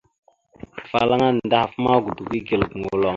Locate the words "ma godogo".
1.83-2.33